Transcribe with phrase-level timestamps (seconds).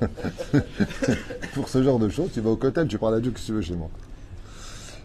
[1.54, 3.52] Pour ce genre de choses, tu vas au cotel, tu parles à Dieu que tu
[3.52, 3.90] veux chez moi?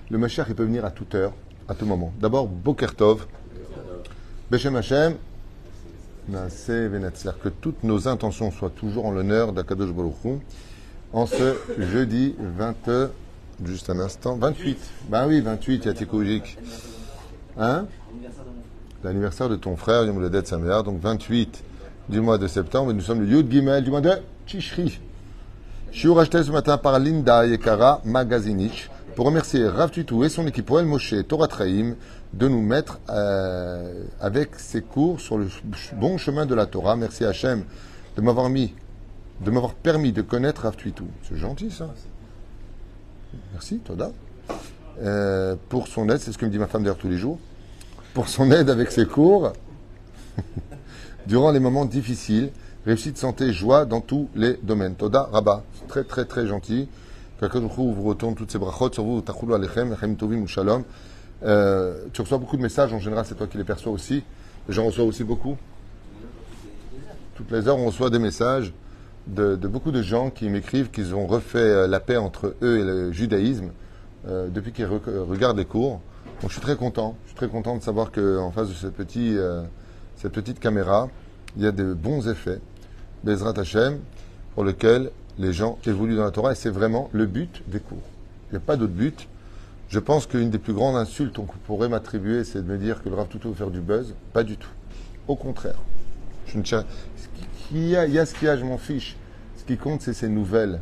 [0.09, 1.33] Le Mashiach, il peut venir à toute heure,
[1.67, 2.13] à tout moment.
[2.19, 3.27] D'abord, Bokertov,
[4.49, 5.15] Beshem Hashem.
[6.29, 10.41] Que toutes nos intentions soient toujours en l'honneur d'Akadosh Baruch.
[11.13, 13.09] En ce jeudi 20,
[13.63, 14.77] juste un instant, 28.
[15.09, 16.57] Ben oui, 28, Yatikojik.
[17.57, 17.85] Hein?
[19.03, 21.63] L'anniversaire de ton frère, Yom Ledet Sameach, donc 28
[22.09, 22.91] du mois de septembre.
[22.91, 24.11] Nous sommes le Yud Gimel du mois de
[24.47, 24.99] Tishri.
[25.91, 30.85] Shiur acheté ce matin par Linda Yekara Magazinich pour remercier Rav et son équipe Oel
[30.85, 31.95] Moshe Torah Traim
[32.33, 35.47] de nous mettre euh, avec ses cours sur le
[35.97, 36.95] bon chemin de la Torah.
[36.95, 37.63] Merci Hachem
[38.15, 38.73] de m'avoir mis,
[39.41, 40.75] de m'avoir permis de connaître Rav.
[41.23, 41.93] C'est gentil ça.
[43.51, 44.11] Merci, Toda.
[45.01, 47.37] Euh, pour son aide, c'est ce que me dit ma femme d'ailleurs tous les jours,
[48.13, 49.51] pour son aide avec ses cours
[51.27, 52.51] durant les moments difficiles.
[52.87, 54.95] Réussite, santé, joie dans tous les domaines.
[54.95, 56.87] Toda, Rabba, C'est très très très gentil.
[57.41, 60.85] Hu vous retourne toutes ces brachot sur vous, tachulu alechem, lechem tovim ou shalom.
[61.43, 64.23] Euh, tu reçois beaucoup de messages, en général c'est toi qui les perçois aussi.
[64.69, 65.57] J'en reçois aussi beaucoup.
[67.35, 68.71] Toutes les heures, on reçoit des messages
[69.27, 72.83] de, beaucoup de gens qui m'écrivent qu'ils ont refait euh, la paix entre eux et
[72.85, 73.71] le judaïsme
[74.29, 75.99] euh, depuis qu'ils re- regardent les cours.
[76.41, 77.17] Donc je suis très content.
[77.25, 81.09] Je suis très content de savoir qu'en face de cette petite caméra,
[81.57, 82.61] il y a de bons effets.
[83.27, 83.99] Bezrat Hashem,
[84.55, 88.01] pour lequel les gens évoluent dans la Torah et c'est vraiment le but des cours.
[88.49, 89.27] Il n'y a pas d'autre but.
[89.89, 93.09] Je pense qu'une des plus grandes insultes qu'on pourrait m'attribuer, c'est de me dire que
[93.09, 94.15] le Rav Toutou veut faire du buzz.
[94.33, 94.69] Pas du tout.
[95.27, 95.79] Au contraire.
[96.45, 96.57] Je
[97.71, 99.17] Il y a, y a ce qu'il y a, je m'en fiche.
[99.57, 100.81] Ce qui compte, c'est ces nouvelles.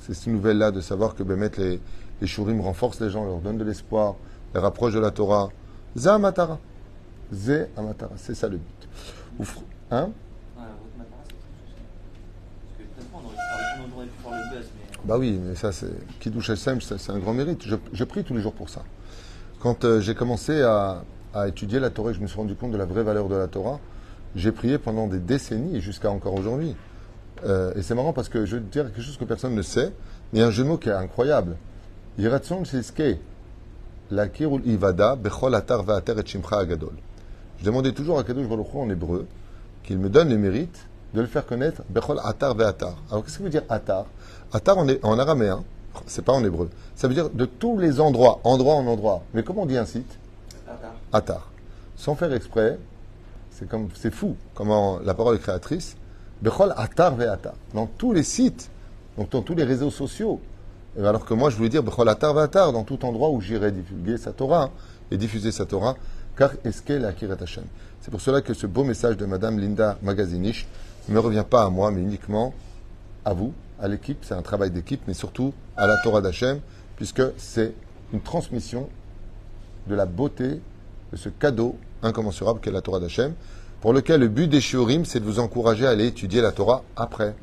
[0.00, 1.80] C'est ces nouvelles-là de savoir que les,
[2.20, 4.14] les shurim renforcent les gens, leur donne de l'espoir,
[4.54, 5.48] les rapproche de la Torah.
[5.96, 6.58] Zé Amatara.
[7.32, 8.12] Zé Amatara.
[8.16, 8.88] C'est ça le but.
[9.90, 10.10] Hein
[10.54, 11.84] Voilà, votre matara, c'est quelque chose.
[12.62, 13.36] Parce que peut-être on aurait,
[13.78, 14.93] on aurait pu faire le buzz, mais.
[15.04, 17.62] Bah oui, mais ça, c'est Kiddush Hashem, c'est un grand mérite.
[17.92, 18.82] Je, prie tous les jours pour ça.
[19.60, 21.04] Quand euh, j'ai commencé à,
[21.46, 23.80] étudier la Torah, je me suis rendu compte de la vraie valeur de la Torah.
[24.34, 26.74] J'ai prié pendant des décennies et jusqu'à encore aujourd'hui.
[27.44, 29.92] Euh, et c'est marrant parce que je te dire quelque chose que personne ne sait.
[30.34, 31.56] A un jeu de mots qui est incroyable.
[32.18, 33.18] Yiratson Shiske,
[34.10, 36.94] la Kirul Ivada, Bechol Atar Va'ater et Shimcha Agadol.
[37.58, 39.26] Je demandais toujours à Kadosh Baruch en hébreu
[39.82, 42.96] qu'il me donne le mérite de le faire connaître Bechol Atar Ve'atar.
[43.10, 44.06] Alors qu'est-ce que veut dire Atar?
[44.54, 45.64] Atar en, en araméen,
[46.06, 46.70] c'est pas en hébreu.
[46.94, 49.22] Ça veut dire de tous les endroits, endroit en endroit.
[49.34, 50.16] Mais comment on dit un site?
[50.66, 50.94] Attends.
[51.12, 51.50] Atar.
[51.96, 52.78] Sans faire exprès,
[53.50, 55.96] c'est comme c'est fou comment la parole est créatrice.
[56.40, 57.54] Bechol Atar Ve'atar.
[57.74, 58.70] Dans tous les sites,
[59.18, 60.40] donc dans tous les réseaux sociaux.
[60.96, 64.18] Alors que moi, je voulais dire Bechol Atar Ve'atar, dans tout endroit où j'irai divulguer
[64.18, 64.70] sa Torah
[65.10, 65.96] et diffuser sa Torah,
[66.36, 67.64] car Eskel Akirat Hashem?
[68.00, 70.68] C'est pour cela que ce beau message de Madame Linda Magazinich
[71.08, 72.54] ne me revient pas à moi, mais uniquement
[73.24, 73.52] à vous,
[73.84, 74.18] à l'équipe.
[74.22, 76.60] C'est un travail d'équipe, mais surtout à la Torah d'Hachem,
[76.96, 77.74] puisque c'est
[78.12, 78.88] une transmission
[79.86, 80.60] de la beauté
[81.12, 83.34] de ce cadeau incommensurable qu'est la Torah d'Hachem,
[83.80, 86.82] pour lequel le but des shiurim, c'est de vous encourager à aller étudier la Torah
[86.96, 87.34] après.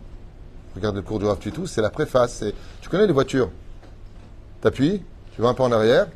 [0.76, 2.44] Regarde le cours du Rav Tutu, c'est la préface.
[2.82, 3.52] Tu connais les voitures?
[4.62, 5.04] T'appuies,
[5.36, 6.08] tu vas un peu en arrière,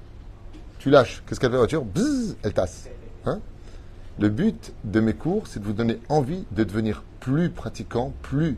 [0.79, 1.21] tu lâches.
[1.27, 1.83] Qu'est-ce qu'elle fait la voiture?
[1.83, 2.89] Bzzz, Elle tasse.
[3.25, 3.39] Hein?
[4.17, 8.57] Le but de mes cours, c'est de vous donner envie de devenir plus pratiquant, plus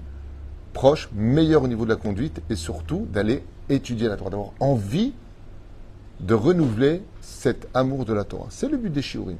[0.77, 5.11] proche, meilleur au niveau de la conduite et surtout d'aller étudier la Torah, d'avoir envie
[6.19, 8.45] de renouveler cet amour de la Torah.
[8.51, 9.37] C'est le but des shiurim.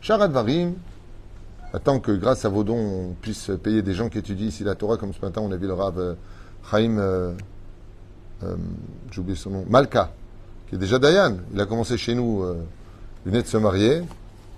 [0.00, 0.74] Sharat Varim,
[1.72, 2.76] attend que grâce à vos dons,
[3.10, 5.56] on puisse payer des gens qui étudient ici la Torah, comme ce matin on a
[5.56, 6.14] vu le Rav euh,
[6.70, 7.32] Chaim, euh,
[8.44, 8.54] euh,
[9.10, 10.12] j'ai oublié son nom, Malka,
[10.68, 11.38] qui est déjà Dayan.
[11.52, 12.62] Il a commencé chez nous, euh,
[13.24, 14.02] il venait de se marier.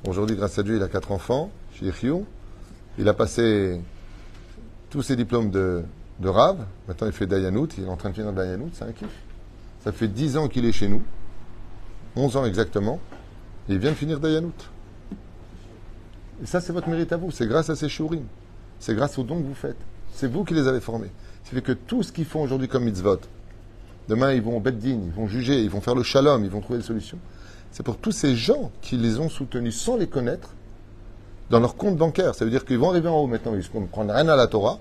[0.06, 2.27] Aujourd'hui, grâce à Dieu, il a quatre enfants, chez Yechiou.
[2.99, 3.81] Il a passé
[4.91, 5.84] tous ses diplômes de,
[6.20, 6.64] de Rav.
[6.86, 7.68] Maintenant, il fait Dayanout.
[7.78, 8.70] Il est en train de finir Dayanout.
[8.72, 9.08] C'est un kiff.
[9.84, 11.02] Ça fait 10 ans qu'il est chez nous.
[12.16, 13.00] 11 ans exactement.
[13.68, 14.70] Et il vient de finir Dayanout.
[16.42, 17.30] Et ça, c'est votre mérite à vous.
[17.30, 18.24] C'est grâce à ces shurim.
[18.80, 19.76] C'est grâce aux dons que vous faites.
[20.12, 21.10] C'est vous qui les avez formés.
[21.44, 23.21] Ça fait que tout ce qu'ils font aujourd'hui comme mitzvot,
[24.09, 26.60] demain, ils vont au Beddin, ils vont juger, ils vont faire le shalom, ils vont
[26.60, 27.18] trouver des solutions.
[27.71, 30.54] C'est pour tous ces gens qui les ont soutenus sans les connaître
[31.50, 32.34] dans leur compte bancaire.
[32.34, 34.47] Ça veut dire qu'ils vont arriver en haut maintenant, ils ne comprennent rien à la
[34.47, 34.78] Torah.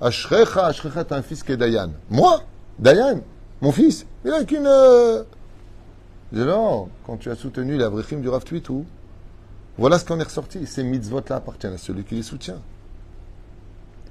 [0.00, 1.90] Ashrecha, Ashrecha, t'as un fils qui est Dayan.
[2.10, 2.42] Moi
[2.78, 3.20] Dayan
[3.60, 4.66] Mon fils Il a qu'une.
[4.66, 5.22] Euh...
[6.32, 8.84] Je dis non, quand tu as soutenu la Vrechim du Rav Tuitou,
[9.78, 10.66] voilà ce qu'on est ressorti.
[10.66, 12.60] Ces mitzvot-là appartiennent à celui qui les soutient.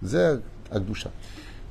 [0.03, 0.39] Zer
[0.71, 1.09] Agdusha.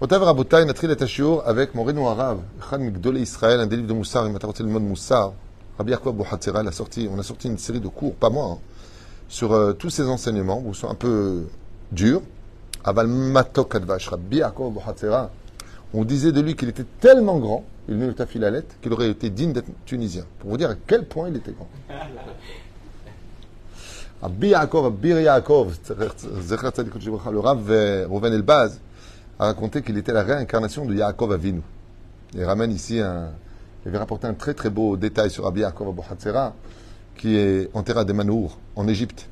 [0.00, 3.88] Otav Rabotai, Natri et Tashiur avec mon Renou Arav, Chad Migdole Israël, un des livres
[3.88, 5.32] de Moussar, il m'a le mode Moussar.
[5.78, 8.46] Rabbi Yaakov Bouhatzera, il a sorti, on a sorti une série de cours, pas moi,
[8.46, 8.58] hein,
[9.28, 11.44] sur euh, tous ces enseignements, qui sont un peu
[11.92, 12.20] durs,
[12.84, 14.78] Aval matok advash, Rabbi Yaakov
[15.94, 19.28] on disait de lui qu'il était tellement grand, il venait de Tafilalet, qu'il aurait été
[19.28, 20.24] digne d'être tunisien.
[20.38, 21.68] Pour vous dire à quel point il était grand.
[24.22, 28.80] Rabbi Yaakov, Rabbi Yaakov, le Rav Rouven Elbaz
[29.38, 31.60] a raconté qu'il était la réincarnation de Yaakov Avinu.
[32.34, 33.30] Il ramène ici un.
[33.84, 36.54] Il avait rapporté un très très beau détail sur Rabbi Yaakov Hatzera,
[37.16, 39.28] qui est enterré à Demanour, en Égypte.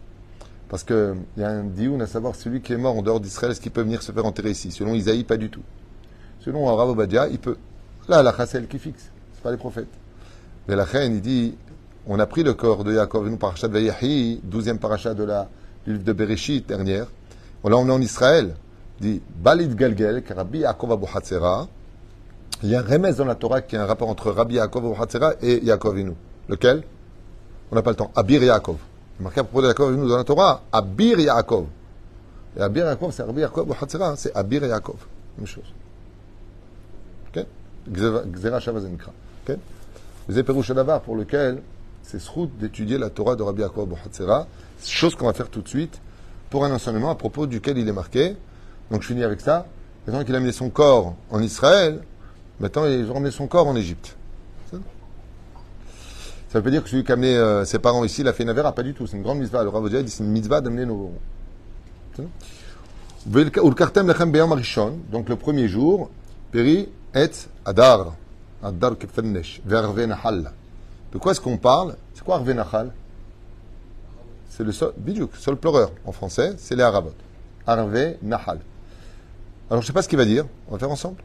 [0.71, 3.51] Parce qu'il y a un dioun à savoir celui qui est mort en dehors d'Israël,
[3.51, 4.71] est-ce qu'il peut venir se faire enterrer ici?
[4.71, 5.63] Selon Isaïe, pas du tout.
[6.39, 7.57] Selon Rav Obadia, il peut.
[8.09, 9.93] Là, la chasselle qui fixe, c'est pas les prophètes.
[10.69, 11.57] Mais la reine, il dit
[12.07, 15.49] on a pris le corps de Yaakov Avinu, parachat de Vayahi, douzième parachat de la,
[15.85, 17.09] du livre de Bereshit dernière.
[17.65, 18.55] On est en Israël.
[19.01, 21.69] Dit Balid Galgel, Rabbi Yaakov Abu Hatzera.
[22.63, 24.87] Il y a un remède dans la Torah qui a un rapport entre Rabbi Yaakov
[24.87, 26.13] Abu Hatzera et Yaakov Avinu.
[26.49, 26.85] Lequel?
[27.73, 28.13] On n'a pas le temps.
[28.15, 28.77] Abir Yaakov.
[29.21, 31.67] Il marqué à propos de Yaakov Avinu dans la Torah Abir Yaakov.
[32.57, 34.97] Et Abir Yaakov, c'est Rabbi Yaakov Hatzera, c'est Abir Yaakov.
[35.37, 35.75] Même chose.
[37.29, 37.45] Ok?
[37.87, 39.13] Gzera Shavazenikra.
[39.47, 39.57] Ok?
[40.27, 41.61] Vous avez Pérouche Davar pour lequel
[42.03, 44.47] c'est ce route d'étudier la Torah de Rabbi Yaakov Abu Hatzera.
[44.83, 46.01] Chose qu'on va faire tout de suite
[46.49, 48.37] pour un enseignement à propos duquel il est marqué.
[48.91, 49.67] Donc je finis avec ça.
[50.07, 52.01] Maintenant qu'il a mis son corps en Israël,
[52.59, 54.17] maintenant ils ont ramené son corps en Égypte.
[56.53, 58.43] Ça veut dire que celui qui a amené euh, ses parents ici, il a fait
[58.43, 59.07] une avéra, pas du tout.
[59.07, 59.63] C'est une grande mitzvah.
[59.63, 61.13] Le Rav Odia dit c'est une mitzvah d'amener nos.
[65.13, 66.11] Donc le premier jour,
[66.51, 67.31] Peri et
[67.65, 68.15] Adar.
[68.63, 69.63] Adar Kefennesh.
[69.65, 70.53] Verve Nahal.
[71.13, 71.97] De quoi est-ce qu'on parle?
[72.15, 72.91] C'est quoi Arve Nahal?
[74.49, 77.15] C'est le sol, bidjouk, sol pleureur en français, c'est les Arabot.
[77.65, 78.59] Arve Nahal.
[79.71, 81.23] Alors je ne sais pas ce qu'il va dire, on va faire ensemble?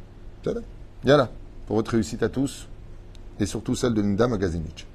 [1.03, 1.29] Yalla,
[1.65, 2.67] pour votre réussite à tous,
[3.39, 4.85] et surtout celle de Linda Magazinich.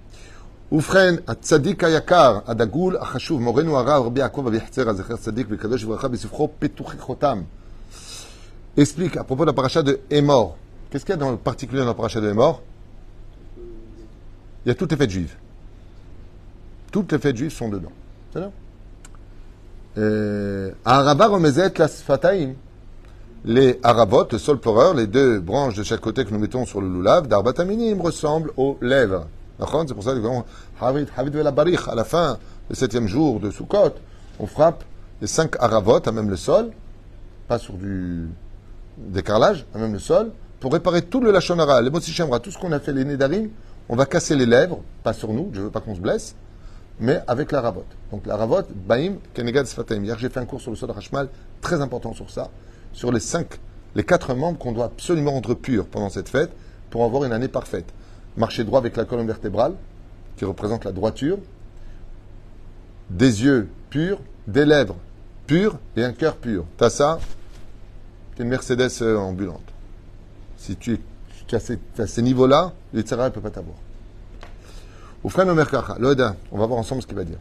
[0.72, 6.07] ובכן, הצדיק היקר, הדגול, החשוב, מורנו הרב, רבי יעקב אבי חצר, הזכר צדיק וקדוש וברכה,
[6.07, 7.42] בספרו פיתוחי חותם.
[8.78, 10.57] Explique à propos de la paracha de Emor.
[10.90, 12.62] Qu'est-ce qu'il y a dans le particulier dans la paracha de Emor
[14.66, 15.34] Il y a toutes les fêtes juives.
[16.92, 17.94] Toutes les fêtes juives sont dedans.
[18.34, 18.52] C'est là
[20.84, 22.56] Araba remezet la sfataim.
[23.46, 26.81] Les Arabot, le sol pleureur, les deux branches de chaque côté que nous mettons sur
[26.81, 29.28] le loulav, d'Arbataminim, ressemblent aux lèvres.
[29.61, 33.95] C'est pour ça que à la fin, le septième jour de Sukkot,
[34.39, 34.85] on frappe
[35.21, 36.71] les cinq Arabot à même le sol,
[37.47, 38.29] pas sur du
[38.97, 42.73] décarrelage, à même le sol, pour réparer tout le Lachonara, les Motsichemra, tout ce qu'on
[42.73, 43.51] a fait, les Nédarim,
[43.89, 46.37] on va casser les lèvres, pas sur nous, je veux pas qu'on se blesse,
[46.99, 47.87] mais avec la ravote.
[48.11, 50.05] Donc la ravote, Baim, Kenegad Sfataim.
[50.05, 51.29] Hier, j'ai fait un cours sur le sol Hashmal,
[51.61, 52.49] très important sur ça,
[52.93, 53.61] sur les cinq,
[53.95, 56.53] les quatre membres qu'on doit absolument rendre purs pendant cette fête
[56.91, 57.93] pour avoir une année parfaite.
[58.37, 59.75] Marcher droit avec la colonne vertébrale,
[60.37, 61.38] qui représente la droiture,
[63.11, 64.97] des yeux purs, des lèvres
[65.47, 66.65] pures et un cœur pur.
[66.77, 67.19] T'as ça,
[68.37, 69.65] t'es une Mercedes euh, ambulante.
[70.56, 73.77] Si tu es à ces niveaux-là, le ne peut pas t'avoir.
[75.23, 77.38] Omer Kacha, Loda, on va voir ensemble ce qu'il va dire.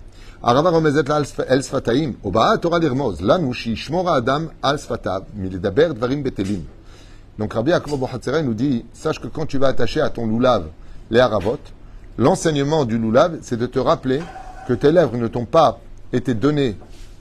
[7.38, 10.66] Donc Rabbi Yaakov Bohatzera nous dit, sache que quand tu vas attacher à ton loulav
[11.11, 11.59] les haravot,
[12.19, 14.21] l'enseignement du loulav, c'est de te rappeler
[14.67, 15.81] que tes lèvres ne t'ont pas
[16.13, 16.77] été données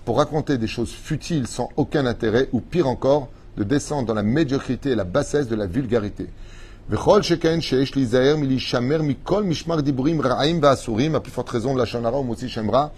[0.05, 4.23] pour raconter des choses futiles sans aucun intérêt, ou pire encore, de descendre dans la
[4.23, 6.27] médiocrité et la bassesse de la vulgarité.
[6.89, 11.79] וכל שכן שיש להיזהר מלהישמר מכל משמר דיבורים רעים ואסורים, à plus forte raison de
[11.79, 12.91] la chanara ou motzi shemra,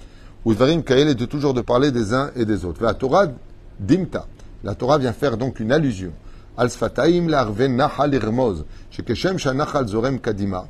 [0.43, 2.81] ou dvarim kael, de toujours de parler des uns et des autres.
[2.83, 3.27] La Torah
[3.79, 4.25] dimta.
[4.63, 6.11] La Torah vient faire donc une allusion.
[6.57, 10.67] Al sfataim l'arve nahal irmoz, shekeshem shanachal zorem kadima.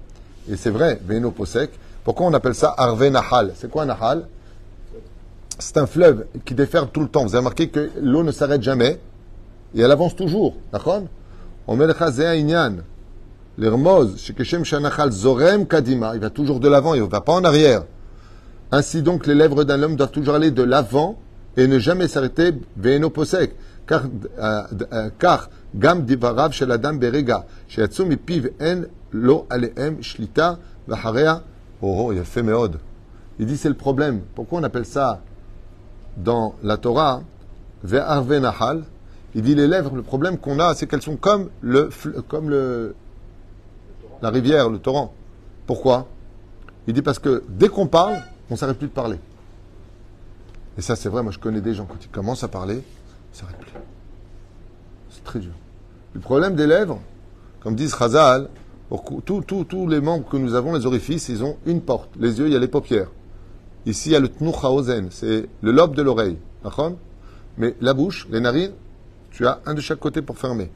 [0.48, 1.70] et c'est vrai, veno posek.
[2.04, 3.52] Pourquoi on appelle ça arve nahal?
[3.56, 4.26] C'est quoi nahal?
[5.58, 7.22] C'est un fleuve qui déferle tout le temps.
[7.22, 8.98] Vous avez remarqué que l'eau ne s'arrête jamais
[9.74, 10.54] et elle avance toujours.
[10.72, 11.02] D'accord?
[11.66, 12.76] On met le inyan.
[13.58, 17.34] L'Hermoz, chez Keshem Shanachal Zorem Kadima, il va toujours de l'avant, il ne va pas
[17.34, 17.84] en arrière.
[18.72, 21.18] Ainsi donc, les lèvres d'un homme doivent toujours aller de l'avant
[21.56, 23.54] et ne jamais s'arrêter Ve'eno Posek.
[23.86, 24.04] Car,
[24.38, 28.82] euh, euh, car, Gam Divarav Shel Adam Berega, Sheyatsum Piv En
[29.12, 31.42] Lo Aleem Shlita Vaharea.
[31.82, 32.44] Oh, il a fait.
[33.38, 34.20] Il dit c'est le problème.
[34.34, 35.20] Pourquoi on appelle ça
[36.16, 37.22] dans la Torah
[37.82, 38.84] Ve'arve Nahal?
[39.34, 41.88] Il dit les lèvres, le problème qu'on a, c'est qu'elles sont comme le,
[42.28, 42.94] comme le,
[44.22, 45.14] la rivière, le torrent.
[45.66, 46.08] Pourquoi?
[46.86, 49.18] Il dit parce que dès qu'on parle, on s'arrête plus de parler.
[50.76, 52.82] Et ça, c'est vrai, moi je connais des gens, quand ils commencent à parler,
[53.32, 53.72] ils s'arrêtent plus.
[55.10, 55.52] C'est très dur.
[56.14, 57.00] Le problème des lèvres,
[57.60, 58.48] comme disent Khazal,
[58.90, 62.10] tous les membres que nous avons, les orifices, ils ont une porte.
[62.18, 63.10] Les yeux, il y a les paupières.
[63.86, 66.36] Ici, il y a le tnuchaozen, c'est le lobe de l'oreille.
[67.56, 68.72] Mais la bouche, les narines,
[69.30, 70.70] Tu as un de chaque côté pour fermer.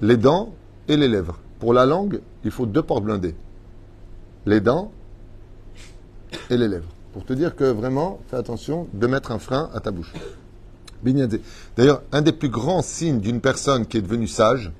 [0.00, 0.54] Les dents
[0.88, 1.38] et les lèvres.
[1.60, 3.36] Pour la langue, il faut deux portes blindées.
[4.44, 4.90] Les dents
[6.50, 6.88] et les lèvres.
[7.12, 10.12] Pour te dire que vraiment, fais attention de mettre un frein à ta bouche.
[11.76, 14.72] D'ailleurs, un des plus grands signes d'une personne qui est devenue sage,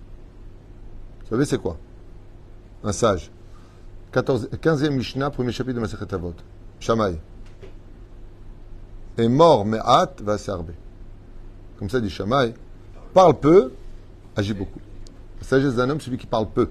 [1.28, 1.76] vous savez c'est quoi
[2.82, 3.30] Un sage.
[4.12, 6.32] 14, 15e Mishnah, premier chapitre de Masechet Avot.
[6.80, 7.18] Shamaï.
[9.18, 10.72] Est mort, mais hâte va s'arber.
[11.78, 12.54] Comme ça dit Shamaï.
[13.12, 13.72] Parle peu,
[14.36, 14.80] agit beaucoup.
[15.40, 16.70] La sagesse d'un homme, celui qui parle peu.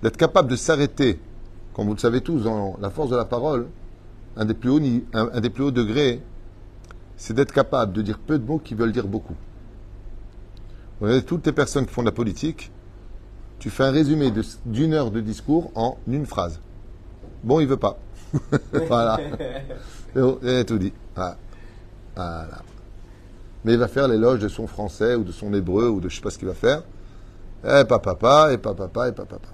[0.00, 1.18] D'être capable de s'arrêter,
[1.74, 3.66] comme vous le savez tous, dans la force de la parole,
[4.36, 4.80] un des plus hauts,
[5.12, 6.22] un, des plus hauts degrés,
[7.16, 9.34] c'est d'être capable de dire peu de mots qui veulent dire beaucoup.
[11.00, 12.70] Vous regardez toutes les personnes qui font de la politique,
[13.58, 14.32] tu fais un résumé
[14.66, 16.60] d'une heure de discours en une phrase.
[17.42, 17.98] Bon, il veut pas.
[18.86, 19.18] voilà.
[20.42, 20.92] Et tout dit.
[21.14, 22.62] Voilà.
[23.64, 26.16] Mais il va faire l'éloge de son français ou de son hébreu ou de je
[26.16, 26.82] sais pas ce qu'il va faire.
[27.64, 29.48] Eh, pas papa, et pas papa, et pas papa.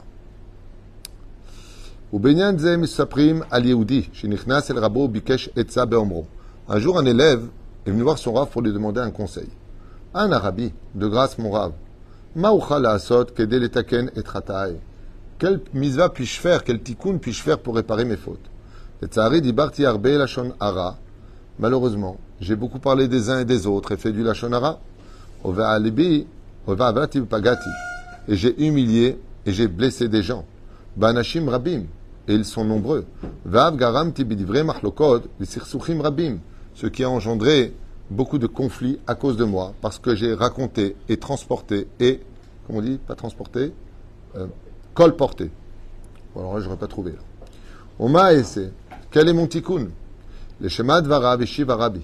[6.68, 7.48] Un jour, un élève
[7.86, 9.48] est venu voir son rave pour lui demander un conseil.
[10.14, 11.72] Un arabi, de grâce mon rave,
[15.38, 18.50] quelle misva puis-je faire, quel tikkun puis-je faire pour réparer mes fautes?
[21.60, 24.80] Malheureusement, j'ai beaucoup parlé des uns et des autres et fait du lachon hara.
[28.26, 30.44] Et j'ai humilié et j'ai blessé des gens.
[30.96, 31.84] Banashim rabim.
[32.26, 33.04] Et ils sont nombreux.
[33.44, 35.28] Vav garamti bidivre machlokod,
[36.00, 36.38] rabim.
[36.74, 37.74] Ce qui a engendré
[38.10, 42.20] beaucoup de conflits à cause de moi, parce que j'ai raconté et transporté et,
[42.66, 43.72] comment on dit, pas transporté,
[44.36, 44.46] euh,
[44.94, 45.50] colporté.
[46.34, 47.14] Bon, alors là, je n'aurais pas trouvé.
[47.98, 48.60] Oma esse.
[49.10, 49.88] Quel est mon tikkun?
[50.60, 52.02] Le Shema Dvarav et Shiva Rabbi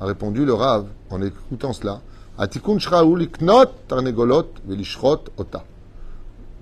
[0.00, 2.00] a répondu le Rav en écoutant cela.
[2.38, 5.64] Atikun shraou liknot tarnegolot velishrot ota.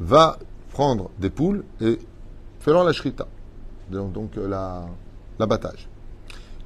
[0.01, 0.39] Va
[0.73, 1.99] prendre des poules et
[2.61, 3.27] fais-leur la shrita.
[3.91, 4.85] Donc, euh, la,
[5.39, 5.89] l'abattage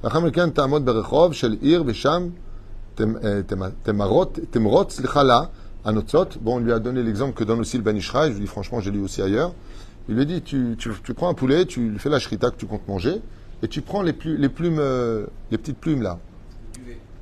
[0.04, 2.28] לאחר מכן תעמוד ברחוב של עיר ושם
[2.96, 5.40] תמ- אה, תמ- תמרות, תמרות, סליחה לה,
[5.84, 6.36] הנוצות.
[6.44, 8.46] Bon, on lui a donné l'exemple que donne aussi le Ben Ishraï, je lui dis
[8.46, 9.52] franchement, j'ai lu aussi ailleurs.
[10.08, 12.56] Il lui dit, tu, tu, tu prends un poulet, tu lui fais la shrita que
[12.56, 13.20] tu comptes manger,
[13.62, 16.18] et tu prends les, plu- les plumes, euh, les petites plumes là,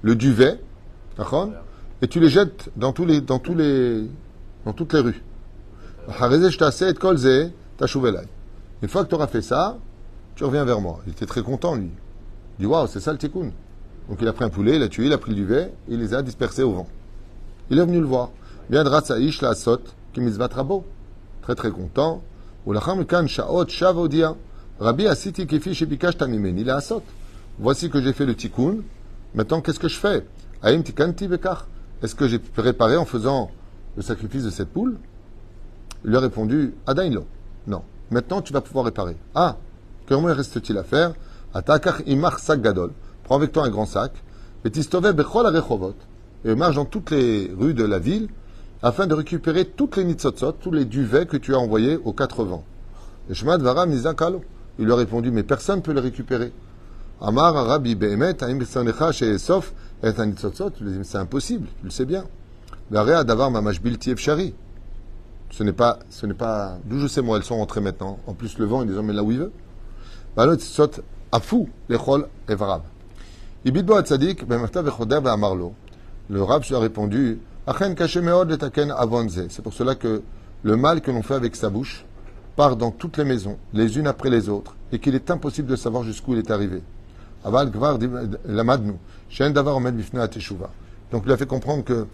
[0.02, 0.58] le duvet,
[1.18, 1.48] d'accord
[2.02, 4.04] et tu les jettes dans tous les, dans tous les,
[4.64, 5.22] dans toutes les rues.
[6.08, 8.26] אחרי זה שתעשה את כל זה, תשוב אליי.
[8.82, 9.76] Une fois que tu auras fait ça,
[10.34, 11.00] tu reviens vers moi.
[11.06, 11.90] Il était très content, lui.
[12.59, 13.51] Il dit Waouh, c'est ça le tikkun.
[14.09, 15.47] Donc il a pris un poulet, il a tué, il a pris du
[15.87, 16.87] il les a dispersés au vent.
[17.69, 18.31] Il est venu le voir.
[18.69, 19.81] Viendra Saïch la sot,
[20.53, 20.85] rabo.
[21.41, 22.21] Très très content.
[23.27, 23.65] Shaot.
[24.79, 26.79] Rabbi asiti kefi tamimeni la.
[27.59, 28.77] Voici que j'ai fait le tikkun.
[29.33, 30.25] Maintenant, qu'est-ce que je fais?
[30.63, 33.51] Est-ce que j'ai préparé en faisant
[33.95, 34.97] le sacrifice de cette poule?
[36.03, 37.25] Il lui a répondu Adainlo.
[37.67, 37.83] Non.
[38.09, 39.15] Maintenant, tu vas pouvoir réparer.
[39.35, 39.57] Ah,
[40.07, 41.13] comment reste-t-il à faire
[41.53, 42.37] Atakach imach.
[43.23, 44.11] Prends avec toi un grand sac.
[46.43, 48.29] Et marche dans toutes les rues de la ville
[48.83, 52.43] afin de récupérer toutes les nitzotzot, tous les duvets que tu as envoyés aux quatre
[52.43, 52.63] vents.
[53.29, 54.41] Et Shema Dvaram Nizakalo.
[54.79, 56.51] Il lui a répondu, mais personne ne peut les récupérer.
[57.19, 60.09] Amar Rabbi Behemet, Besanecha Sheesof, et
[61.03, 62.25] c'est impossible, tu le sais bien.
[62.89, 64.55] L'area Davar Mamash Bilti Efshari.
[65.51, 68.17] Ce n'est pas, ce n'est pas, d'où je sais moi, elles sont rentrées maintenant.
[68.25, 69.51] En plus, le vent, il les emmène là où il veut.
[70.35, 71.01] Balot Sot
[71.31, 72.81] Afou, Lechol Evarav.
[73.63, 75.73] Ibidbo Atzadik, Bemafta Vechoder Amarlo.
[76.29, 79.47] Le Rab lui a répondu, Achen Kashemeod Letaken Avonze.
[79.49, 80.23] C'est pour cela que
[80.63, 82.05] le mal que l'on fait avec sa bouche
[82.57, 85.77] part dans toutes les maisons, les unes après les autres, et qu'il est impossible de
[85.77, 86.83] savoir jusqu'où il est arrivé.
[87.45, 87.97] Aval Gvar
[88.45, 88.95] Lamadnu,
[89.29, 90.69] Shen Davar Omed Bifna Teshuva.
[91.11, 92.07] Donc il a fait comprendre que,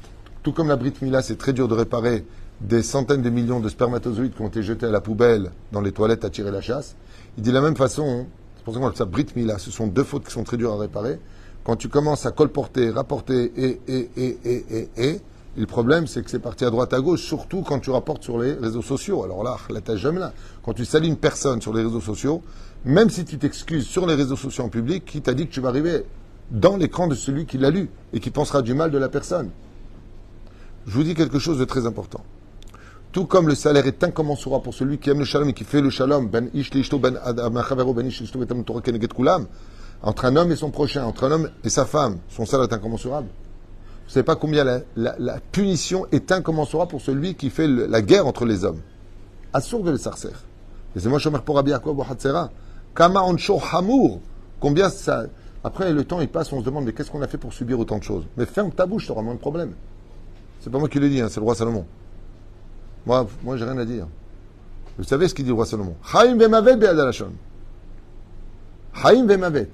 [0.44, 2.24] tout comme la Brit Mila, c'est très dur de réparer
[2.62, 5.92] des centaines de millions de spermatozoïdes qui ont été jetés à la poubelle dans les
[5.92, 6.96] toilettes à tirer la chasse.
[7.38, 8.28] Il dit de la même façon,
[8.68, 11.22] pour ça qu'on appelle ça ce sont deux fautes qui sont très dures à réparer.
[11.64, 15.22] Quand tu commences à colporter, rapporter et, et, et, et, et, et, et
[15.56, 18.38] le problème, c'est que c'est parti à droite, à gauche, surtout quand tu rapportes sur
[18.38, 19.24] les réseaux sociaux.
[19.24, 20.34] Alors là, la tâche jamais là.
[20.64, 22.42] Quand tu salis une personne sur les réseaux sociaux,
[22.84, 25.62] même si tu t'excuses sur les réseaux sociaux en public, qui t'a dit que tu
[25.62, 26.04] vas arriver
[26.52, 29.50] dans l'écran de celui qui l'a lu et qui pensera du mal de la personne?
[30.86, 32.22] Je vous dis quelque chose de très important.
[33.12, 35.82] Tout comme le salaire est incommensurable pour celui qui aime le shalom et qui fait
[35.82, 38.32] le shalom, ben ish ben ben ish
[39.16, 39.48] kulam,
[40.04, 42.74] entre un homme et son prochain, entre un homme et sa femme, son salaire est
[42.74, 43.28] incommensurable.
[44.08, 44.64] Vous savez pas combien
[44.96, 48.80] la, punition est incommensurable pour celui qui fait la guerre entre les hommes.
[49.52, 50.30] Assur de le sarcer.
[50.96, 51.74] Et c'est moi, Shomer pour Rabbi.
[52.96, 54.22] Kama onsho hamour.
[54.60, 55.26] Combien ça,
[55.64, 57.80] Après, le temps, il passe, on se demande, mais qu'est-ce qu'on a fait pour subir
[57.80, 58.24] autant de choses?
[58.38, 59.74] Mais ferme ta bouche, tu auras moins de problèmes.
[60.62, 61.86] C'est pas moi qui le dis, hein, c'est le roi Salomon.
[63.08, 64.06] Moi, moi j'ai rien à dire.
[64.98, 65.96] Vous savez ce qu'il dit le roi Salomon?
[68.94, 69.70] Chaim vemavet.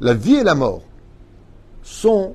[0.00, 0.82] La vie et la mort
[1.82, 2.34] sont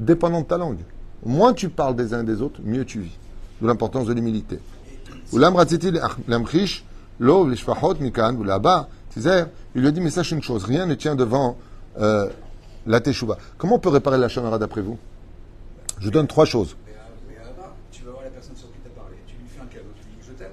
[0.00, 0.80] dépendants de ta langue.
[1.24, 3.16] Moins tu parles des uns et des autres, mieux tu vis.
[3.60, 4.58] D'où l'importance de l'humilité.
[5.32, 5.38] Il
[9.80, 11.56] lui a dit, mais sache une chose, rien ne tient devant
[12.00, 12.28] euh,
[12.86, 13.36] la teshuva.
[13.58, 14.98] Comment on peut réparer la chanara d'après vous?
[16.00, 16.74] Je donne trois choses.
[16.86, 18.98] Mais, à- mais à la bas, tu vas voir la personne sur qui tu as
[18.98, 20.52] parlé, tu lui fais un cadeau, tu lui dis je t'aime,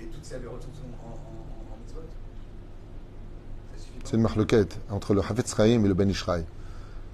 [0.00, 2.00] et toutes ces avérotes sont en, en, en mitzvot.
[3.76, 3.99] Ça suffit pas.
[4.10, 6.44] C'est une marloquette entre le Hafetz Chaim et le Ben Ishraï.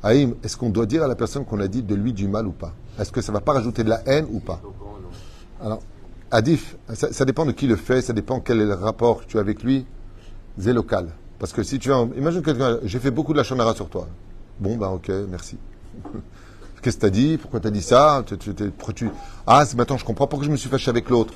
[0.03, 2.47] Haïm, est-ce qu'on doit dire à la personne qu'on a dit de lui du mal
[2.47, 2.73] ou pas?
[2.99, 4.63] Est-ce que ça va pas rajouter de la haine ou pas?
[5.63, 5.83] Alors,
[6.31, 9.37] Adif, ça, dépend de qui le fait, ça dépend quel est le rapport que tu
[9.37, 9.85] as avec lui.
[10.59, 11.09] C'est local.
[11.39, 12.01] Parce que si tu as.
[12.17, 14.09] Imagine quelqu'un, j'ai fait beaucoup de la chanara sur toi.
[14.59, 15.59] Bon, ben ok, merci.
[16.81, 18.25] Qu'est-ce que tu as dit Pourquoi tu as dit ça
[19.47, 21.35] Ah, maintenant je comprends pourquoi je me suis fâché avec l'autre.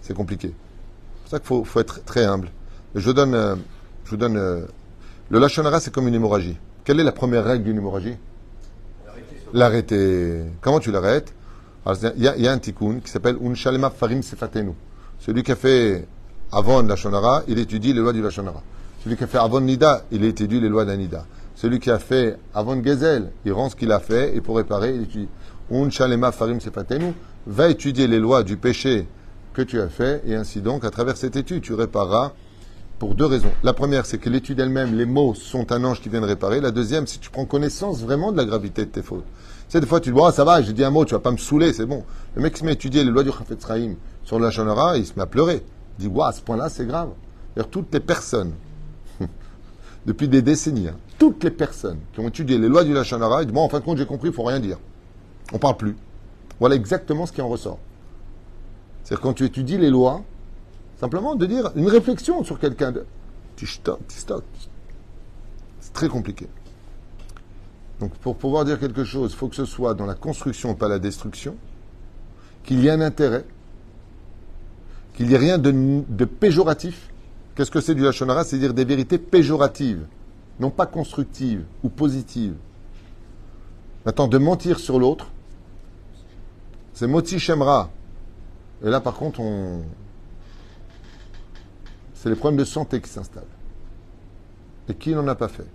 [0.00, 0.54] C'est compliqué.
[0.54, 2.48] C'est pour ça qu'il faut, faut être très humble.
[2.94, 3.58] Je donne.
[4.08, 4.60] Je vous donne euh,
[5.28, 6.56] le lachonara, c'est comme une hémorragie.
[6.82, 8.16] Quelle est la première règle d'une hémorragie?
[9.52, 10.44] L'arrêter.
[10.62, 11.34] Comment tu l'arrêtes?
[12.16, 14.72] Il y, a- il y a un tikkun qui s'appelle Unshalema Farim Sefatenu.
[15.18, 16.06] Celui qui a fait
[16.50, 18.62] avant la Lachonara, il étudie les lois du Lachonara.
[19.04, 21.26] Celui qui a fait avant Nida, il étudie les lois d'Anida.
[21.54, 24.94] Celui qui a fait avant Gezel, il rend ce qu'il a fait et pour réparer,
[24.94, 25.28] il étudie.
[25.70, 27.12] Unshalema Farim Sefatenu
[27.46, 29.06] va étudier les lois du péché
[29.52, 32.32] que tu as fait et ainsi donc, à travers cette étude, tu répareras
[32.98, 33.52] pour deux raisons.
[33.62, 36.60] La première, c'est que l'étude elle-même, les mots sont un ange qui vient de réparer.
[36.60, 39.24] La deuxième, c'est que tu prends connaissance vraiment de la gravité de tes fautes.
[39.68, 41.30] Sais, des fois, tu dis, oh, ça va, j'ai dit un mot, tu vas pas
[41.30, 42.04] me saouler, c'est bon.
[42.34, 44.96] Le mec qui se met à étudier les lois du Chafetz Chaim sur la Shonara,
[44.96, 45.62] il se met à pleurer.
[45.98, 47.10] Il dit, waouh, à ce point-là, c'est grave.
[47.54, 48.52] D'ailleurs, toutes les personnes,
[50.06, 53.46] depuis des décennies, hein, toutes les personnes qui ont étudié les lois du Lachonara, ils
[53.46, 54.78] disent, bon, en fin de compte, j'ai compris, il faut rien dire.
[55.52, 55.96] On parle plus.
[56.58, 57.78] Voilà exactement ce qui en ressort.
[59.04, 60.22] C'est-à-dire, quand tu étudies les lois,
[60.98, 62.92] Simplement de dire une réflexion sur quelqu'un.
[62.92, 63.04] De...
[63.56, 64.16] Tu stockes, tu.
[65.80, 66.48] C'est très compliqué.
[68.00, 70.88] Donc pour pouvoir dire quelque chose, il faut que ce soit dans la construction, pas
[70.88, 71.56] la destruction,
[72.64, 73.44] qu'il y ait un intérêt,
[75.14, 77.10] qu'il n'y ait rien de, de péjoratif.
[77.54, 78.44] Qu'est-ce que c'est du Lachonara?
[78.44, 80.06] C'est dire des vérités péjoratives,
[80.60, 82.54] non pas constructives ou positives.
[84.04, 85.26] Maintenant, de mentir sur l'autre,
[86.94, 87.90] c'est Moti Shemra.
[88.84, 89.82] Et là, par contre, on,
[92.20, 93.44] c'est les problèmes de santé qui s'installent.
[94.88, 95.66] Et qui n'en a pas fait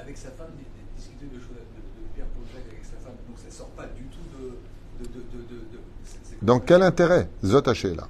[0.00, 0.48] Avec sa femme,
[0.96, 4.18] discuter de choses de, Pierre Jacques avec sa femme, donc ça sort pas du tout
[4.38, 5.04] de.
[5.04, 5.24] de,
[6.42, 8.08] Dans quel intérêt Zot haché, là.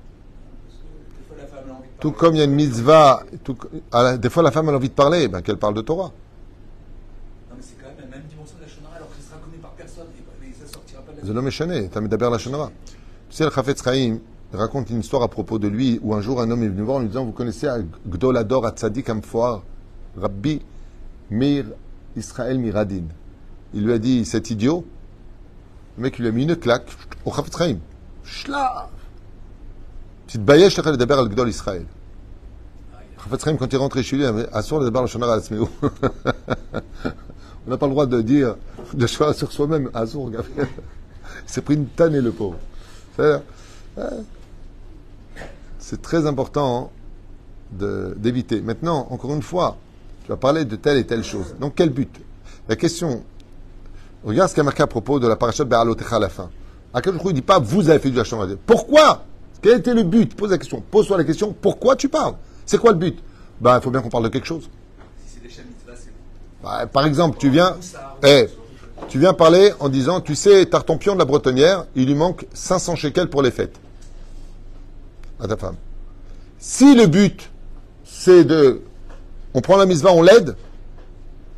[2.01, 3.57] Tout comme il y a une mitzvah, tout-
[3.91, 6.13] la- des fois la femme a envie de parler, ben, qu'elle parle de Torah.
[7.49, 9.39] Non, mais c'est quand même la même dimension de la Shonara, alors que ce sera
[9.39, 10.09] connu par personne,
[10.43, 11.27] et, et ça sortira pas de la.
[11.27, 12.71] C'est l'homme échané, t'as mis d'abord la Shonara.
[13.31, 14.19] Tu sais, le Chafetz Chaim
[14.57, 16.99] raconte une histoire à propos de lui, où un jour un homme est venu voir
[16.99, 17.69] en lui disant, vous connaissez
[18.09, 19.63] Gdolador Atzadik Amfoar,
[20.17, 20.61] Rabbi
[21.31, 21.65] Meir
[22.17, 23.05] Israël Miradin.
[23.73, 24.85] Il lui a dit, cet idiot,
[25.97, 26.87] le mec lui a mis une claque
[27.25, 27.79] au Chaim.
[28.25, 28.89] Shlav
[30.27, 31.87] Petite bayesh t'as d'abord al Gdol Israël.
[33.43, 35.67] Chaim, quand il est rentré chez lui, il a dit, Assur d'abord Atzmeu.
[37.67, 38.57] On n'a pas le droit de dire,
[38.93, 39.91] de choisir sur soi-même.
[39.95, 40.47] Assur, regarde.
[40.57, 42.57] Il s'est pris une tannée, le pauvre.
[43.17, 43.43] C'est-à-dire,
[43.99, 44.11] euh,
[45.87, 46.91] C'est très important
[47.71, 48.63] d'éviter.
[48.63, 49.77] Maintenant, encore une fois,
[50.23, 51.57] tu vas parler de telle et telle chose.
[51.61, 52.09] Donc, quel but?
[52.71, 53.23] La question,
[54.25, 56.49] regarde ce qu'a marqué à propos de la parachat Be'alotecha à la fin.
[56.95, 59.25] À quel jour il ne dit pas vous avez fait du Hachon Pourquoi?
[59.61, 60.35] Quel était le but?
[60.35, 60.83] Pose la question.
[60.91, 62.37] Pose-toi la question pourquoi tu parles?
[62.65, 63.19] C'est quoi le but?
[63.61, 64.71] Ben, il faut bien qu'on parle de quelque chose.
[65.27, 66.63] Si c'est des c'est bon.
[66.63, 68.49] Bah, par exemple, tu viens, Ça, eh,
[69.09, 72.97] tu viens parler en disant, tu sais, Tartampion de la Bretonnière, il lui manque 500
[72.97, 73.79] shekels pour les fêtes.
[75.41, 75.77] À ta femme.
[76.59, 77.51] Si le but,
[78.05, 78.83] c'est de,
[79.53, 80.57] on prend la mise on l'aide,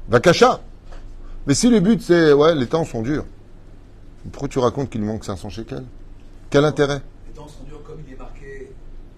[0.08, 0.60] va cacha.
[1.46, 3.24] Mais si le but, c'est, ouais, les temps sont durs.
[4.32, 5.84] Pourquoi tu racontes qu'il manque 500 shekels?
[6.50, 7.00] Quel intérêt?
[7.28, 8.72] Les temps sont durs comme il est marqué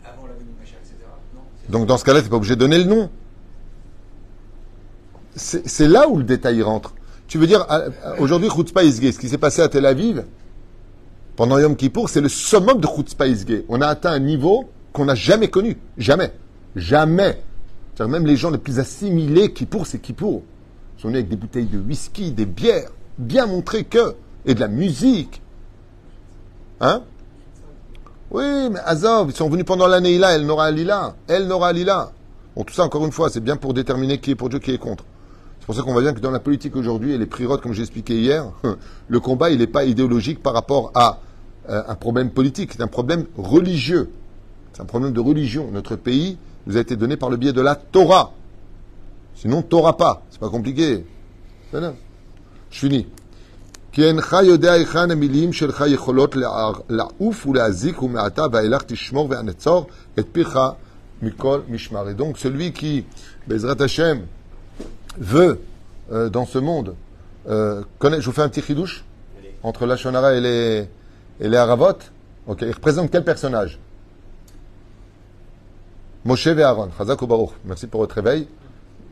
[0.05, 0.97] avant la venue de Macha, etc.
[1.35, 1.41] Non
[1.71, 3.11] Donc dans ce cas-là, tu n'es pas obligé de donner le nom.
[5.37, 6.95] C'est là où le détail rentre.
[7.29, 7.67] Tu veux dire,
[8.19, 10.25] aujourd'hui, Chutzpah Isgé, ce qui s'est passé à Tel Aviv,
[11.39, 13.27] pendant Yom Kippour, c'est le summum de Chutzpah.
[13.69, 15.79] On a atteint un niveau qu'on n'a jamais connu.
[15.97, 16.33] Jamais.
[16.75, 17.41] Jamais.
[17.95, 20.43] C'est-à-dire même les gens les plus assimilés, Kippour, c'est Kippour.
[20.97, 24.59] Ils sont venus avec des bouteilles de whisky, des bières, bien montré que, et de
[24.59, 25.41] la musique.
[26.81, 27.03] Hein?
[28.33, 31.15] Oui, mais Azov, ils sont venus pendant l'année là, El Nora Alila.
[31.29, 32.11] El Nora Alila.
[32.57, 34.73] Bon, tout ça, encore une fois, c'est bien pour déterminer qui est pour Dieu, qui
[34.73, 35.05] est contre.
[35.61, 37.75] C'est pour ça qu'on voit bien que dans la politique aujourd'hui et les prirotes, comme
[37.75, 38.51] j'ai expliqué hier,
[39.09, 41.21] le combat, il n'est pas idéologique par rapport à
[41.69, 44.11] euh, un problème politique, c'est un problème religieux.
[44.73, 45.69] C'est un problème de religion.
[45.71, 48.33] Notre pays nous a été donné par le biais de la Torah.
[49.35, 50.23] Sinon, Torah pas.
[50.31, 51.05] C'est pas compliqué.
[51.73, 51.79] Je
[52.71, 53.07] finis.
[53.97, 54.13] Et
[62.15, 63.05] donc, celui qui,
[63.49, 64.27] Bezrat Hashem,
[65.19, 65.61] veut,
[66.13, 66.95] euh, dans ce monde,
[67.49, 69.05] euh, je vous fais un petit chidouche
[69.63, 70.89] entre la Shonara et les,
[71.41, 71.99] et les Haravot.
[72.47, 73.79] Ok, il représente quel personnage?
[76.25, 76.91] Moshe et Aaron.
[77.65, 78.49] Merci pour votre réveil.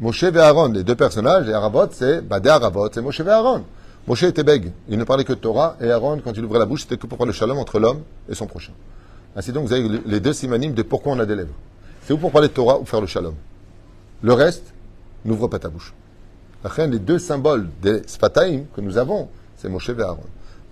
[0.01, 3.65] Moshe et Aaron, les deux personnages, les Haravot, c'est des Haravot, c'est Moshe et Aaron.
[4.07, 4.73] Moshe était bègue.
[4.89, 7.07] Il ne parlait que de Torah, et Aaron, quand il ouvrait la bouche, c'était que
[7.07, 8.73] pour parler le shalom entre l'homme et son prochain.
[9.35, 11.55] Ainsi donc, vous avez les deux simanimes de pourquoi on a des lèvres.
[12.05, 13.35] C'est ou pour parler de Torah ou faire le shalom.
[14.23, 14.73] Le reste,
[15.25, 15.93] n'ouvre pas ta bouche.
[16.63, 20.23] Après, les deux symboles des Sfataim que nous avons, c'est Moshe et Aaron.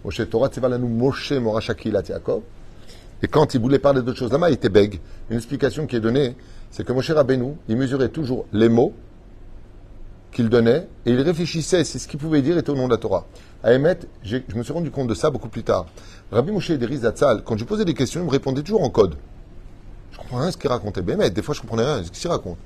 [0.05, 2.43] Moshe Torah Tzivalanu Moshe Morashakilat Yaakov.
[3.23, 5.01] Et quand il voulait parler d'autre chose là-bas, il était bègue.
[5.31, 6.37] Une explication qui est donnée,
[6.71, 8.93] c'est que Moshe Rabbeinu, il mesurait toujours les mots
[10.31, 12.99] qu'il donnait et il réfléchissait si ce qu'il pouvait dire était au nom de la
[12.99, 13.25] Torah.
[13.63, 13.71] À
[14.23, 15.87] j'ai- je me suis rendu compte de ça beaucoup plus tard.
[16.31, 19.15] Rabbi Moshe Ederi Zatzal, quand je posais des questions, il me répondait toujours en code.
[20.13, 21.01] Je comprenais rien ce qu'il racontait.
[21.01, 22.59] Bémet, des fois je comprenais rien ce qu'il raconte.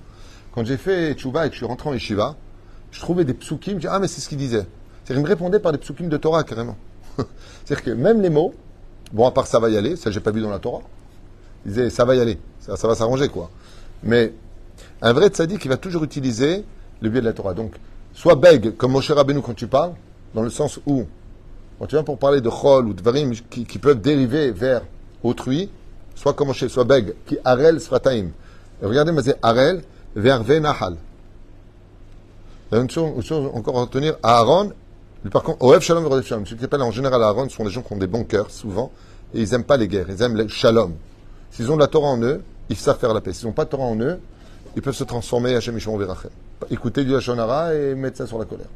[0.52, 2.34] Quand j'ai fait Tchouva et que je suis rentré en Yeshiva,
[2.90, 4.66] je trouvais des psukim, je dis ah mais c'est ce qu'il disait.
[5.04, 6.76] C'est-à-dire il me répondait par des psukim de Torah carrément.
[7.64, 8.54] C'est-à-dire que même les mots,
[9.12, 10.82] bon à part ça va y aller, ça j'ai pas vu dans la Torah.
[11.64, 13.50] Il disait ça va y aller, ça, va s'arranger quoi.
[14.02, 14.32] Mais
[15.02, 16.64] un vrai tzaddik, il va toujours utiliser
[17.00, 17.54] le biais de la Torah.
[17.54, 17.74] Donc,
[18.14, 19.92] sois bègue, comme Moshe Rabbeinu quand tu parles,
[20.34, 21.04] dans le sens où,
[21.78, 24.82] quand tu viens pour parler de chol ou de varim qui, peuvent dériver vers
[25.22, 25.70] autrui,
[26.14, 28.30] soit comme Moshe, soit bègue, qui arel sfataim.
[28.82, 29.82] Regardez, mais c'est arel
[30.14, 30.96] vers venahal.
[32.70, 34.72] Il y a une chose, une chose encore à retenir, Aaron,
[35.30, 36.46] par contre, Oev Shalom et Shalom.
[36.46, 38.92] Ce qui appelle en général Aaron, sont des gens qui ont des bons cœurs, souvent,
[39.34, 40.94] et ils n'aiment pas les guerres, ils aiment le Shalom.
[41.50, 43.32] S'ils ont de la Torah en eux, ils savent faire la paix.
[43.32, 44.20] S'ils n'ont pas de Torah en eux,
[44.76, 46.30] ils peuvent se transformer Hachem Yishmon Verachem.
[46.70, 48.66] Écouter du Hachonara et mettre ça sur la colère.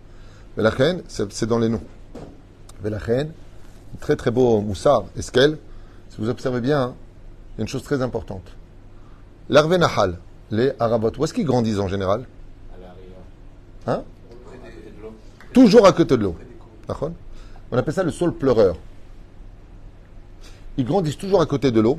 [0.56, 1.80] Velachen, c'est c'est dans les noms.
[2.82, 3.30] Velachen,
[4.00, 5.58] très très beau moussard, eskel.
[6.10, 6.94] Si vous observez bien, hein,
[7.54, 8.44] il y a une chose très importante.
[9.48, 10.18] L'arvé Nahal,
[10.50, 12.26] les Arabot, où est-ce qu'ils grandissent en général?
[12.74, 13.18] À l'arrière.
[13.86, 15.12] Hein À côté de l'eau.
[15.52, 16.36] Toujours à côté de l'eau.
[17.70, 18.76] On appelle ça le saule pleureur.
[20.76, 21.98] Ils grandissent toujours à côté de l'eau.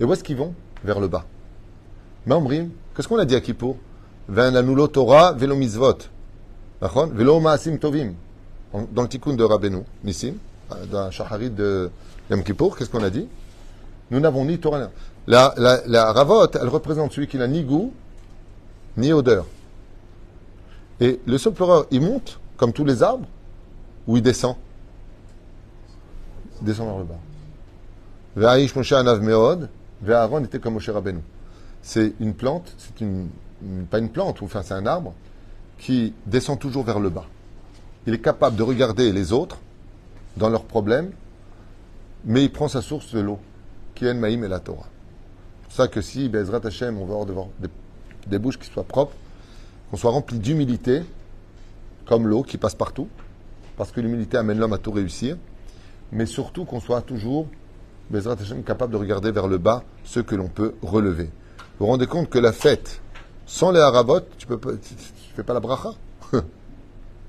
[0.00, 0.54] Et où est-ce qu'ils vont?
[0.84, 1.24] Vers le bas.
[2.26, 3.76] Mamrim, qu'est-ce qu'on a dit à Kippour?
[4.28, 4.42] Dans
[9.02, 10.34] le tikkun de Rabbeinu, Nissim,
[10.90, 11.90] dans la Shacharit de
[12.30, 13.26] Yom Kippour, qu'est-ce qu'on a dit?
[14.10, 14.90] Nous n'avons ni Torah.
[15.26, 17.92] La, la, la Ravot, elle représente celui qui n'a ni goût,
[18.96, 19.46] ni odeur.
[21.00, 23.26] Et le saule pleureur, il monte, comme tous les arbres,
[24.06, 24.56] ou il descend?
[26.60, 27.18] Il descend vers le bas.
[28.36, 29.70] Ve'aïsh Moshe anav meod,
[30.02, 31.20] ve'Aaron était comme Moshe Rabbeinu.
[31.80, 33.28] C'est une plante, c'est une,
[33.90, 35.14] pas une plante, enfin c'est un arbre,
[35.78, 37.26] qui descend toujours vers le bas.
[38.06, 39.58] Il est capable de regarder les autres
[40.36, 41.12] dans leurs problèmes,
[42.24, 43.38] mais il prend sa source de l'eau,
[43.94, 44.88] qui est Maïm et la Torah.
[45.62, 47.68] C'est pour ça que si, Bezrat Hashem, on va avoir devant des,
[48.26, 49.14] des bouches qui soient propres,
[49.90, 51.04] qu'on soit rempli d'humilité,
[52.08, 53.08] comme l'eau qui passe partout,
[53.76, 55.36] parce que l'humilité amène l'homme à tout réussir,
[56.10, 57.46] mais surtout qu'on soit toujours,
[58.10, 61.30] Bezrat Hashem, capable de regarder vers le bas ce que l'on peut relever.
[61.78, 63.02] Vous vous rendez compte que la fête,
[63.46, 65.90] sans les harabot, tu tu fais pas la bracha?
[66.32, 66.40] vous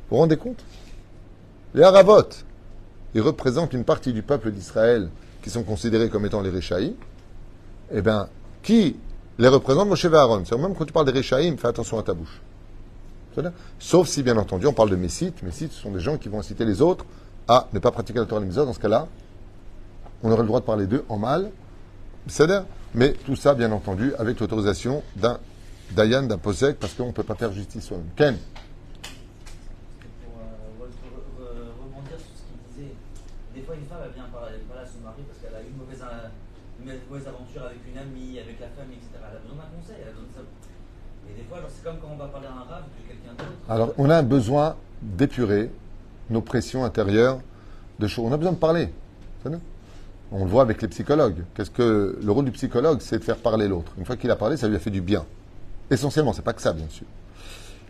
[0.10, 0.64] vous rendez compte?
[1.74, 2.30] Les harabot,
[3.14, 5.10] ils représentent une partie du peuple d'Israël
[5.44, 6.94] qui sont considérés comme étant les Réchaïm.
[7.92, 8.30] Eh bien,
[8.64, 8.96] qui
[9.38, 9.90] les représente?
[9.90, 12.42] Moshe Aaron C'est même quand tu parles des Réchaïm, fais attention à ta bouche.
[13.80, 15.44] Sauf si, bien entendu, on parle de Messites.
[15.44, 17.06] Messites, ce sont des gens qui vont inciter les autres
[17.48, 18.66] à ne pas pratiquer la Torah Mitzvah.
[18.66, 19.08] Dans ce cas-là,
[20.24, 21.52] on aurait le droit de parler d'eux en mal.
[22.96, 25.40] Mais tout ça, bien entendu, avec l'autorisation d'un
[25.92, 28.08] Dayan, d'un Posek, parce qu'on ne peut pas faire justice soi-même.
[28.16, 28.38] Ken
[33.76, 37.28] une femme elle vient parler, parler à son mari parce qu'elle a eu euh, mauvaise
[37.28, 39.22] aventure avec une amie, avec la famille, etc.
[39.30, 40.50] Elle a besoin d'un conseil, elle a besoin de.
[41.30, 43.52] Et des fois, c'est comme quand on va parler à un rave de quelqu'un d'autre.
[43.70, 45.72] Alors, on a un besoin d'épurer
[46.30, 47.40] nos pressions intérieures
[48.00, 48.26] de choses.
[48.28, 48.90] On a besoin de parler.
[50.32, 51.44] On le voit avec les psychologues.
[51.56, 53.92] Qu'est-ce que le rôle du psychologue, c'est de faire parler l'autre.
[53.98, 55.26] Une fois qu'il a parlé, ça lui a fait du bien.
[55.90, 57.08] Essentiellement, c'est pas que ça, bien sûr.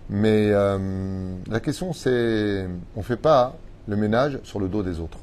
[0.10, 5.17] Mais euh, la question, c'est, on fait pas le ménage sur le dos des autres.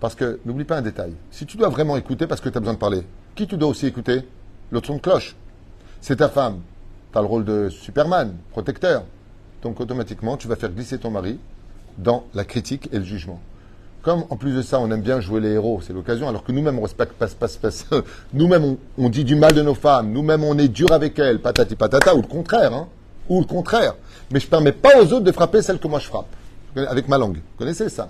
[0.00, 1.14] Parce que n'oublie pas un détail.
[1.30, 3.68] Si tu dois vraiment écouter parce que tu as besoin de parler, qui tu dois
[3.68, 4.22] aussi écouter?
[4.70, 5.36] L'autre son de cloche.
[6.00, 6.60] C'est ta femme.
[7.12, 9.04] Tu as le rôle de Superman, protecteur.
[9.62, 11.38] Donc automatiquement, tu vas faire glisser ton mari
[11.96, 13.40] dans la critique et le jugement.
[14.02, 16.52] Comme en plus de ça, on aime bien jouer les héros, c'est l'occasion, alors que
[16.52, 20.12] nous-mêmes, on respecte pas, pas, pas- pas- nous-mêmes, on, dit du mal de nos femmes,
[20.12, 22.86] nous-mêmes, on est dur avec elles, patati patata, ou le contraire, hein,
[23.28, 23.94] ou le contraire.
[24.30, 26.28] Mais je permets pas aux autres de frapper celle que moi je frappe,
[26.76, 27.36] avec ma langue.
[27.36, 28.08] Vous connaissez ça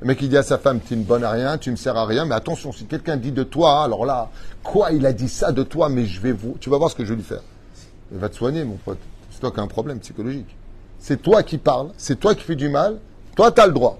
[0.00, 1.76] Le mec, il dit à sa femme, tu es une bonne à rien, tu me
[1.76, 4.30] sers à rien, mais attention, si quelqu'un dit de toi, alors là,
[4.62, 6.94] quoi, il a dit ça de toi, mais je vais vous, tu vas voir ce
[6.94, 7.42] que je vais lui faire.
[8.12, 8.98] Il va te soigner, mon pote.
[9.30, 10.54] C'est toi qui as un problème psychologique.
[11.00, 12.98] C'est toi qui parles, c'est toi qui fais du mal,
[13.34, 13.98] toi, tu as le droit.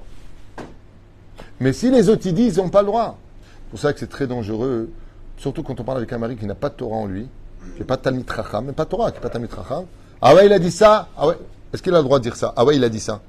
[1.58, 3.18] Mais si les autres y disent, ils n'ont pas le droit.
[3.46, 4.90] C'est pour ça que c'est très dangereux,
[5.36, 7.26] surtout quand on parle avec un mari qui n'a pas de Torah en lui,
[7.74, 9.84] qui n'a pas de Talmid Racham, même pas Torah, qui n'a pas de Talmid Racham.
[10.22, 11.08] Ah ouais, il a dit ça?
[11.16, 11.38] Ah ouais,
[11.72, 12.54] est-ce qu'il a le droit de dire ça?
[12.56, 13.20] Ah ouais, il a dit ça.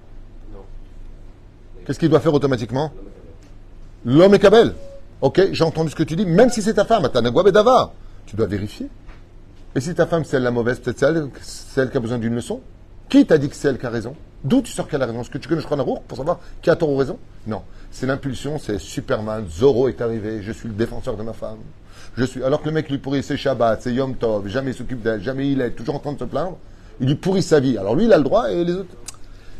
[1.89, 2.91] Qu'est-ce qu'il doit faire automatiquement
[4.05, 4.75] L'homme est Kabel.
[5.21, 7.93] Ok, j'ai entendu ce que tu dis, même si c'est ta femme, Bedava.
[8.27, 8.87] Tu dois vérifier.
[9.73, 12.19] Et si ta femme, c'est la mauvaise, peut-être c'est elle, c'est elle qui a besoin
[12.19, 12.61] d'une leçon
[13.09, 15.21] Qui t'a dit que c'est elle qui a raison D'où tu sors qu'elle a raison
[15.21, 17.63] Est-ce que tu connais Aruch pour savoir qui a tort ou raison Non.
[17.89, 21.57] C'est l'impulsion, c'est Superman, Zorro est arrivé, je suis le défenseur de ma femme.
[22.15, 22.43] Je suis...
[22.43, 25.23] Alors que le mec lui pourrit ses Shabbat, c'est Yom Tov, jamais il s'occupe d'elle,
[25.23, 26.59] jamais il est toujours en train de se plaindre,
[27.01, 27.79] il lui pourrit sa vie.
[27.79, 28.95] Alors lui, il a le droit et les autres.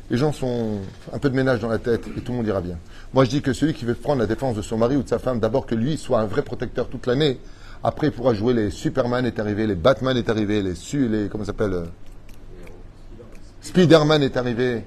[0.10, 0.80] Les gens sont
[1.13, 2.78] un peu de ménage dans la tête et tout le monde ira bien.
[3.13, 5.10] Moi, je dis que celui qui veut prendre la défense de son mari ou de
[5.10, 7.39] sa femme, d'abord que lui soit un vrai protecteur toute l'année.
[7.84, 11.30] Après, il pourra jouer les Superman est arrivé, les Batman est arrivé, les Su, les
[11.30, 11.86] comment s'appelle, euh,
[13.62, 14.84] Spiderman est arrivé,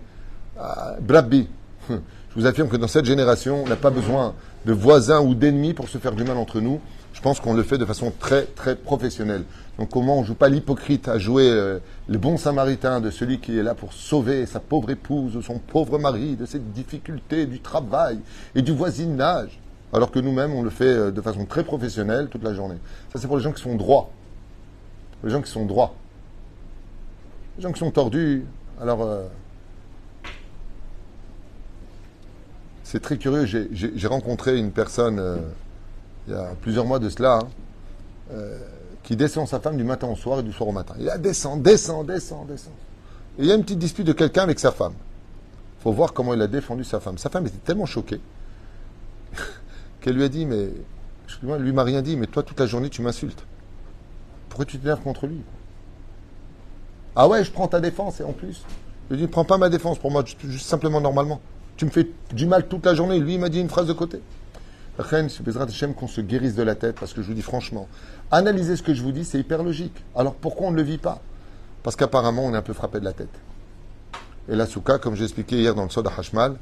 [0.59, 1.49] ah, Brabby.
[1.89, 5.75] Je vous affirme que dans cette génération, on n'a pas besoin de voisins ou d'ennemis
[5.75, 6.81] pour se faire du mal entre nous.
[7.23, 9.45] Je pense qu'on le fait de façon très, très professionnelle.
[9.79, 13.57] Donc comment on joue pas l'hypocrite à jouer euh, le bon samaritain de celui qui
[13.57, 18.19] est là pour sauver sa pauvre épouse, son pauvre mari de ses difficultés du travail
[18.57, 19.61] et du voisinage,
[19.93, 22.79] alors que nous-mêmes, on le fait euh, de façon très professionnelle toute la journée.
[23.13, 24.11] Ça, c'est pour les gens qui sont droits.
[25.23, 25.95] Les gens qui sont droits.
[27.57, 28.45] Les gens qui sont tordus,
[28.81, 29.01] alors...
[29.03, 29.23] euh,
[32.83, 33.47] c'est très curieux.
[33.47, 35.37] J'ai rencontré une personne euh,
[36.27, 37.49] il y a plusieurs mois de cela hein,
[38.33, 38.59] euh,
[39.03, 40.95] qui descend sa femme du matin au soir et du soir au matin.
[40.99, 42.73] Il a descend, descend, descend, descend.
[43.39, 44.95] Et il y a une petite dispute de quelqu'un avec sa femme.
[45.79, 47.19] Il faut voir comment il a défendu sa femme.
[47.19, 48.21] Sa femme était tellement choquée
[50.01, 50.69] qu'elle lui a dit Mais
[51.25, 53.45] excuse-moi, lui m'a rien dit, mais toi toute la journée tu m'insultes.
[54.49, 55.41] Pourquoi tu t'énerves contre lui?
[57.17, 58.65] Ah ouais, je prends ta défense et en plus.
[59.11, 61.41] Je lui ai dit Prends pas ma défense pour moi, juste simplement normalement.
[61.77, 63.19] Tu me fais du mal toute la journée.
[63.19, 64.21] Lui, il m'a dit une phrase de côté.
[65.03, 67.89] Hashem qu'on se guérisse de la tête, parce que je vous dis franchement,
[68.31, 70.05] analyser ce que je vous dis, c'est hyper logique.
[70.17, 71.21] Alors pourquoi on ne le vit pas?
[71.83, 73.35] Parce qu'apparemment, on est un peu frappé de la tête.
[74.49, 76.57] Et la souka, comme j'ai expliqué hier dans le Soda Hashmal,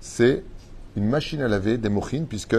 [0.00, 0.44] c'est
[0.96, 2.56] une machine à laver des mochines, puisque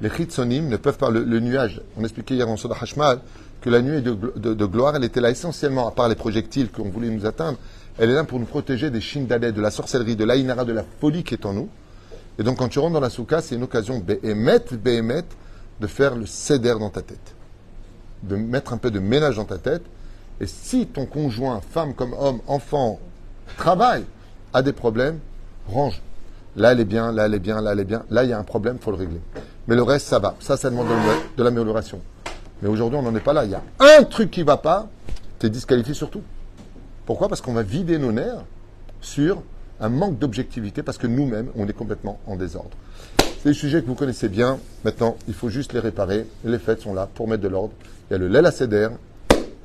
[0.00, 1.10] les chitsonim ne peuvent pas.
[1.10, 3.20] Le, nuage, on expliquait hier dans le Soda Hashmal
[3.60, 7.10] que la nuée de gloire, elle était là essentiellement, à part les projectiles qu'on voulait
[7.10, 7.58] nous atteindre,
[7.98, 10.84] elle est là pour nous protéger des shindadeh, de la sorcellerie, de l'aïnara, de la
[11.00, 11.68] folie qui est en nous.
[12.42, 15.22] Et donc, quand tu rentres dans la souka, c'est une occasion, béhémet, béhémet,
[15.80, 17.36] de faire le céder dans ta tête.
[18.24, 19.84] De mettre un peu de ménage dans ta tête.
[20.40, 22.98] Et si ton conjoint, femme comme homme, enfant,
[23.56, 24.02] travail,
[24.52, 25.20] a des problèmes,
[25.68, 26.02] range.
[26.56, 28.02] Là, elle est bien, là, elle est bien, là, elle est bien.
[28.10, 29.20] Là, il y a un problème, il faut le régler.
[29.68, 30.34] Mais le reste, ça va.
[30.40, 30.88] Ça, ça demande
[31.36, 32.00] de- l'amélioration.
[32.60, 33.44] Mais aujourd'hui, on n'en est pas là.
[33.44, 33.62] Il y a
[34.00, 34.88] un truc qui va pas,
[35.38, 36.22] tu es disqualifié sur tout.
[37.06, 37.28] Pourquoi?
[37.28, 38.42] Parce qu'on va vider nos nerfs
[39.00, 39.42] sur
[39.82, 42.70] un manque d'objectivité, parce que nous-mêmes, on est complètement en désordre.
[43.18, 44.58] C'est des sujets que vous connaissez bien.
[44.84, 46.26] Maintenant, il faut juste les réparer.
[46.44, 47.72] Les fêtes sont là pour mettre de l'ordre.
[48.08, 48.88] Il y a le Lela Seder,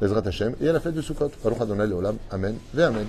[0.02, 1.32] Ezrat Hashem, et il y a la fête de Sukkot.
[1.44, 1.86] Baruch Adonai.
[2.32, 2.56] Amen.
[2.74, 3.06] Ve Amen.